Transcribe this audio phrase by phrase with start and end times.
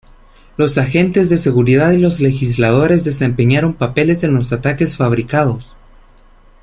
[0.57, 5.75] Los agentes de seguridad y los legisladores desempeñaron papeles en los ataques fabricados.